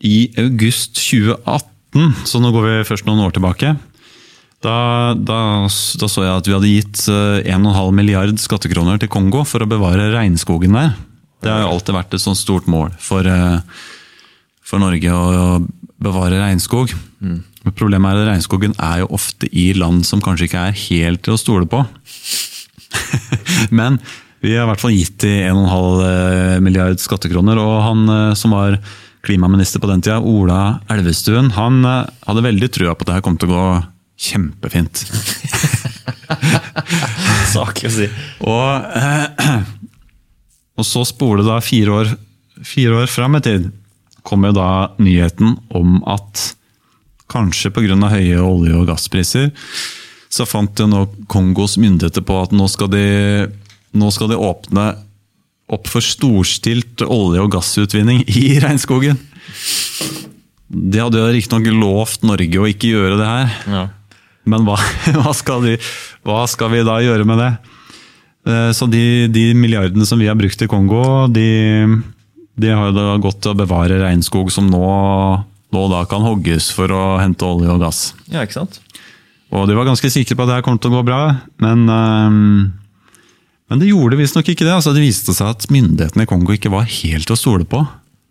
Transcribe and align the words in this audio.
i 0.00 0.30
august 0.40 0.96
2018, 0.96 2.26
så 2.28 2.40
nå 2.40 2.52
går 2.54 2.66
vi 2.66 2.88
først 2.88 3.08
noen 3.08 3.22
år 3.26 3.34
tilbake, 3.36 3.74
da, 4.60 5.12
da, 5.16 5.38
da 5.64 6.08
så 6.10 6.24
jeg 6.26 6.36
at 6.36 6.48
vi 6.48 6.52
hadde 6.52 6.70
gitt 6.70 7.06
eh, 7.08 7.52
1,5 7.54 7.94
milliard 7.96 8.40
skattekroner 8.42 9.00
til 9.00 9.08
Kongo 9.12 9.40
for 9.48 9.64
å 9.64 9.68
bevare 9.68 10.10
regnskogen 10.12 10.76
der. 10.76 10.92
Det 11.40 11.48
har 11.48 11.64
jo 11.64 11.70
alltid 11.72 11.96
vært 11.96 12.16
et 12.16 12.20
sånt 12.20 12.36
stort 12.36 12.68
mål 12.68 12.92
for, 13.00 13.24
eh, 13.24 13.86
for 14.60 14.82
Norge 14.82 15.14
å 15.16 15.62
bevare 16.00 16.42
regnskog. 16.42 16.92
Men 17.24 17.76
Problemet 17.76 18.12
er 18.12 18.20
at 18.20 18.30
regnskogen 18.34 18.76
er 18.76 19.02
jo 19.02 19.12
ofte 19.16 19.48
i 19.48 19.70
land 19.76 20.04
som 20.08 20.20
kanskje 20.24 20.50
ikke 20.50 20.66
er 20.68 20.78
helt 20.84 21.24
til 21.24 21.36
å 21.36 21.40
stole 21.40 21.68
på. 21.68 21.80
Men 23.78 23.96
vi 24.44 24.54
har 24.56 24.66
i 24.66 24.70
hvert 24.70 24.82
fall 24.82 24.96
gitt 24.96 25.18
de 25.24 25.32
1,5 25.48 26.60
milliard 26.64 27.00
skattekroner, 27.00 27.60
og 27.60 27.80
han 27.84 28.04
eh, 28.12 28.36
som 28.36 28.56
var 28.56 28.76
klimaminister 29.26 29.82
på 29.82 29.90
den 29.90 30.02
tida, 30.04 30.20
Ola 30.20 30.80
Elvestuen, 30.90 31.50
han 31.56 31.84
eh, 31.84 32.06
hadde 32.26 32.46
veldig 32.46 32.70
trua 32.72 32.94
på 32.94 33.04
at 33.04 33.10
det 33.10 33.18
her 33.18 33.26
kom 33.26 33.38
til 33.40 33.50
å 33.50 33.56
gå 33.56 33.66
kjempefint. 34.20 35.00
Sak 37.54 37.84
å 37.84 37.92
si. 37.92 38.08
Og, 38.44 38.70
eh, 39.00 39.26
og 40.76 40.86
så 40.86 41.04
spoler 41.08 41.44
det 41.44 41.50
da 41.50 41.60
fire 41.64 41.90
år, 42.02 42.14
fire 42.64 43.02
år 43.02 43.12
fram 43.12 43.36
i 43.38 43.44
tid, 43.44 43.70
kommer 44.26 44.50
da 44.56 44.70
nyheten 45.00 45.56
om 45.76 46.00
at 46.08 46.50
kanskje 47.30 47.70
pga. 47.72 47.96
høye 48.10 48.40
olje- 48.40 48.76
og 48.76 48.88
gasspriser, 48.90 49.50
så 50.30 50.46
fant 50.46 50.78
jo 50.78 50.86
nå 50.86 51.06
Kongos 51.28 51.76
myndigheter 51.78 52.22
på 52.22 52.42
at 52.42 52.52
nå 52.52 52.68
skal 52.68 52.88
de, 52.92 53.48
nå 53.92 54.10
skal 54.10 54.28
de 54.30 54.36
åpne 54.36 54.94
opp 55.70 55.86
for 55.90 56.02
storstilt 56.02 57.02
olje- 57.06 57.42
og 57.44 57.52
gassutvinning 57.54 58.24
i 58.26 58.58
regnskogen. 58.64 59.18
De 60.70 61.00
hadde 61.02 61.18
jo 61.18 61.30
riktignok 61.34 61.70
lovt 61.74 62.22
Norge 62.26 62.60
å 62.62 62.68
ikke 62.70 62.92
gjøre 62.92 63.16
det 63.18 63.26
her, 63.26 63.54
Ja. 63.70 63.82
men 64.50 64.64
hva, 64.66 64.76
hva, 65.18 65.32
skal 65.34 65.64
de, 65.66 65.76
hva 66.26 66.44
skal 66.50 66.70
vi 66.74 66.84
da 66.86 66.98
gjøre 67.02 67.26
med 67.26 67.40
det? 67.42 67.50
Eh, 68.50 68.70
Så 68.76 68.86
de, 68.90 69.02
de 69.32 69.48
milliardene 69.58 70.06
som 70.06 70.18
vi 70.22 70.28
har 70.30 70.38
brukt 70.38 70.62
i 70.62 70.68
Kongo, 70.70 71.02
de, 71.32 71.46
de 72.60 72.70
har 72.74 72.90
jo 72.90 72.96
da 72.96 73.16
gått 73.22 73.40
til 73.42 73.52
å 73.54 73.58
bevare 73.58 73.98
regnskog 74.02 74.52
som 74.54 74.70
nå, 74.70 74.84
nå 75.74 75.82
da 75.92 76.04
kan 76.10 76.22
hogges 76.26 76.70
for 76.74 76.90
å 76.94 77.02
hente 77.20 77.46
olje 77.46 77.70
og 77.74 77.82
gass. 77.82 78.04
ja, 78.30 78.42
ikke 78.46 78.60
sant? 78.62 78.80
Og 79.50 79.64
de 79.66 79.74
var 79.74 79.88
ganske 79.88 80.06
sikre 80.14 80.36
på 80.38 80.44
at 80.44 80.48
det 80.52 80.56
her 80.60 80.62
kom 80.62 80.76
til 80.78 80.92
å 80.92 81.00
gå 81.00 81.06
bra, 81.10 81.22
men, 81.58 81.80
eh, 81.90 82.30
men 83.70 83.78
det 83.78 83.88
gjorde 83.92 84.18
visstnok 84.18 84.48
ikke 84.50 84.66
det. 84.66 84.74
Altså, 84.74 84.92
det 84.96 85.04
viste 85.04 85.32
seg 85.36 85.54
at 85.54 85.68
myndighetene 85.70 86.26
i 86.26 86.28
Kongo 86.28 86.54
ikke 86.56 86.72
var 86.72 86.88
helt 86.90 87.30
å 87.30 87.38
stole 87.38 87.66
på. 87.70 87.84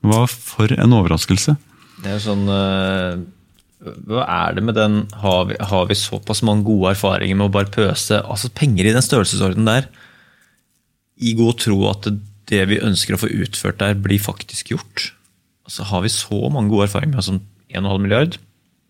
Var 0.03 0.31
for 0.31 0.71
en 0.75 0.95
overraskelse. 0.97 1.55
Det 2.03 2.11
er 2.11 2.21
sånn 2.23 2.43
eh, 2.51 3.21
Hva 4.07 4.25
er 4.27 4.57
det 4.57 4.63
med 4.67 4.77
den 4.77 5.01
har 5.23 5.47
vi, 5.49 5.57
har 5.71 5.87
vi 5.87 5.97
såpass 5.99 6.43
mange 6.47 6.67
gode 6.67 6.93
erfaringer 6.93 7.39
med 7.39 7.49
å 7.49 7.53
bare 7.55 7.71
pøse 7.71 8.19
altså 8.19 8.51
penger 8.55 8.87
i 8.87 8.93
den 8.95 9.03
størrelsesordenen 9.03 9.67
der, 9.67 9.89
i 11.19 11.33
god 11.35 11.59
tro 11.59 11.81
at 11.89 12.07
det, 12.49 12.61
vi 12.71 12.79
ønsker 12.83 13.15
å 13.15 13.21
få 13.21 13.31
utført 13.43 13.81
der, 13.81 13.97
blir 13.99 14.21
faktisk 14.23 14.71
gjort? 14.71 15.09
Altså 15.67 15.87
Har 15.87 16.03
vi 16.03 16.11
så 16.11 16.39
mange 16.51 16.71
gode 16.71 16.87
erfaringer 16.87 17.19
med 17.19 17.27
sånn 17.27 17.41
1,5 17.71 18.03
milliard? 18.03 18.39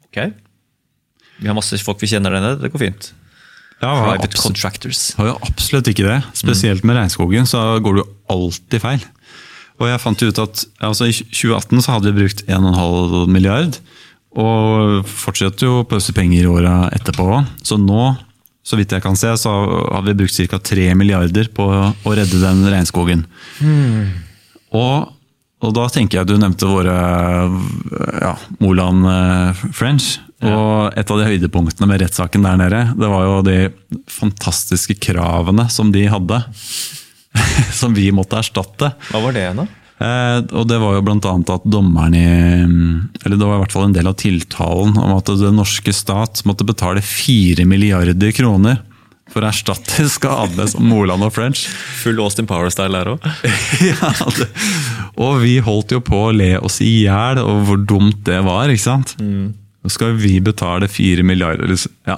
Ok. 0.10 0.22
Vi 1.40 1.50
har 1.50 1.58
masse 1.58 1.78
folk 1.86 2.02
vi 2.02 2.10
kjenner 2.10 2.34
der 2.34 2.46
nede, 2.46 2.62
det 2.62 2.74
går 2.74 2.86
fint. 2.88 3.12
Ja, 3.82 3.94
har 3.96 4.06
Private 4.18 4.28
absolutt- 4.28 4.44
contractors. 4.44 5.02
har 5.16 5.30
jo 5.32 5.38
absolutt 5.48 5.88
ikke 5.88 6.04
det. 6.08 6.18
Spesielt 6.36 6.84
med 6.84 6.98
regnskogen 7.00 7.46
så 7.48 7.62
går 7.80 7.96
det 7.96 8.04
jo 8.04 8.10
alltid 8.36 8.82
feil. 8.84 9.06
Og 9.80 9.88
jeg 9.88 10.02
fant 10.04 10.24
ut 10.28 10.40
at 10.44 10.66
altså 10.84 11.08
I 11.08 11.14
2018 11.16 11.82
så 11.86 11.94
hadde 11.96 12.12
vi 12.12 12.24
brukt 12.26 12.42
1,5 12.52 13.30
milliard, 13.32 13.78
og 14.36 15.06
fortsetter 15.08 15.66
jo 15.70 15.78
å 15.82 15.86
pøse 15.88 16.12
penger 16.14 16.44
i 16.44 16.50
åra 16.52 16.74
etterpå. 16.94 17.40
Så 17.66 17.80
nå, 17.80 18.10
så 18.68 18.76
vidt 18.78 18.92
jeg 18.92 19.02
kan 19.02 19.16
se, 19.18 19.32
så 19.40 19.54
har 19.96 20.04
vi 20.06 20.14
brukt 20.20 20.36
ca. 20.52 20.60
3 20.60 20.90
milliarder 21.00 21.48
på 21.56 21.66
å 22.04 22.14
redde 22.20 22.42
den 22.44 22.66
regnskogen. 22.70 23.24
Og, 24.76 25.08
og 25.64 25.74
da 25.74 25.88
tenker 25.90 26.20
jeg 26.20 26.28
du 26.30 26.36
nevnte 26.38 26.68
våre 26.70 26.94
ja, 28.22 28.36
Moland 28.62 29.08
eh, 29.10 29.64
Og 30.40 30.96
et 30.96 31.10
av 31.12 31.20
de 31.20 31.28
høydepunktene 31.28 31.90
med 31.90 32.00
rettssaken 32.04 32.46
der 32.48 32.60
nede, 32.62 32.84
det 32.96 33.10
var 33.12 33.26
jo 33.28 33.40
de 33.44 33.58
fantastiske 34.08 34.96
kravene 35.04 35.68
som 35.74 35.92
de 35.92 36.06
hadde. 36.08 36.40
som 37.80 37.94
vi 37.94 38.10
måtte 38.16 38.40
erstatte. 38.40 38.94
Hva 39.12 39.22
var 39.24 39.36
det 39.36 39.44
igjen, 39.44 39.64
da? 39.64 39.68
Eh, 40.00 40.38
og 40.56 40.68
det 40.70 40.78
var 40.80 40.96
jo 40.96 41.02
annet 41.04 41.50
at 41.52 41.66
dommeren 41.68 42.14
i 42.16 42.24
Eller 42.24 43.36
det 43.36 43.44
var 43.44 43.58
i 43.58 43.64
hvert 43.66 43.74
fall 43.76 43.90
en 43.90 43.96
del 43.98 44.08
av 44.08 44.16
tiltalen 44.16 44.96
om 44.96 45.18
at 45.18 45.28
den 45.42 45.60
norske 45.60 45.92
stat 45.92 46.46
måtte 46.48 46.68
betale 46.68 47.04
4 47.04 47.66
milliarder 47.68 48.32
kroner 48.32 48.80
for 49.30 49.44
å 49.44 49.50
erstatte 49.52 50.08
skadene 50.16 50.66
som 50.72 50.88
Moland 50.90 51.28
og 51.28 51.36
French. 51.36 51.68
Full 52.02 52.22
Austin 52.24 52.48
Power-style 52.50 52.96
der 52.96 53.12
òg. 53.12 53.28
ja, 53.92 54.14
det, 54.40 54.48
og 55.20 55.44
vi 55.44 55.60
holdt 55.62 55.94
jo 55.94 56.00
på 56.02 56.30
å 56.30 56.34
le 56.34 56.56
oss 56.64 56.80
i 56.82 57.04
hjel 57.04 57.44
over 57.44 57.68
hvor 57.68 57.84
dumt 57.92 58.24
det 58.26 58.40
var, 58.48 58.72
ikke 58.72 58.88
sant? 58.88 59.18
Nå 59.84 59.90
skal 59.94 60.16
vi 60.20 60.40
betale 60.44 60.88
4 60.92 61.24
milliarder. 61.24 61.72
Ja. 62.08 62.18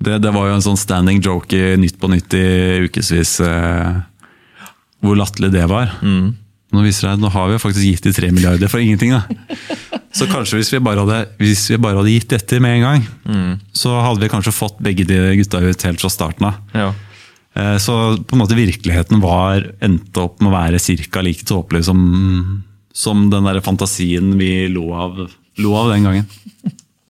Det, 0.00 0.18
det 0.24 0.32
var 0.32 0.48
jo 0.50 0.54
en 0.58 0.64
sånn 0.64 0.78
standing 0.80 1.22
joke 1.24 1.56
i 1.56 1.76
Nytt 1.80 1.98
på 2.00 2.08
Nytt 2.12 2.34
i 2.36 2.44
ukevis. 2.88 3.36
Eh, 3.44 4.02
hvor 5.04 5.16
latterlig 5.20 5.52
det 5.54 5.66
var. 5.70 5.92
Nå 6.02 6.82
viser 6.82 7.12
det 7.12 7.20
nå 7.22 7.28
har 7.30 7.46
vi 7.48 7.54
jo 7.56 7.62
faktisk 7.62 7.84
gitt 7.86 8.06
de 8.08 8.12
3 8.16 8.30
milliarder 8.34 8.68
for 8.72 8.80
ingenting. 8.82 9.12
da. 9.14 9.22
Så 10.16 10.26
kanskje 10.30 10.56
hvis 10.58 10.72
vi 10.72 10.80
bare 10.82 11.04
hadde, 11.04 11.18
hvis 11.38 11.66
vi 11.70 11.76
bare 11.80 12.00
hadde 12.00 12.12
gitt 12.14 12.30
dette 12.32 12.58
med 12.64 12.78
en 12.78 12.86
gang, 12.86 13.04
så 13.76 13.92
hadde 14.02 14.24
vi 14.24 14.30
kanskje 14.32 14.54
fått 14.56 14.80
begge 14.82 15.04
de 15.08 15.18
gutta 15.38 15.60
ut 15.62 15.84
helt 15.86 16.00
fra 16.02 16.10
starten 16.12 16.48
av. 16.48 16.56
Ja. 16.74 16.88
Eh, 17.56 17.76
Så 17.80 17.94
på 18.24 18.36
en 18.36 18.42
måte 18.42 18.56
virkeligheten 18.58 19.20
var 19.22 19.68
endte 19.84 20.24
opp 20.24 20.40
med 20.40 20.50
å 20.50 20.56
være 20.56 20.80
ca. 21.12 21.20
like 21.24 21.44
tåpelig 21.48 21.84
som, 21.84 22.64
som 22.92 23.28
den 23.30 23.44
der 23.48 23.60
fantasien 23.64 24.34
vi 24.40 24.66
lo 24.72 24.88
av, 24.96 25.22
lo 25.60 25.74
av 25.76 25.92
den 25.92 26.04
gangen. 26.08 26.26